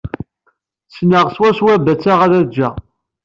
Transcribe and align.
Ssneɣ 0.91 1.25
swa 1.35 1.49
swa 1.57 1.73
batta 1.85 2.13
ɣad 2.19 2.33
ǧǧeɣ. 2.47 2.73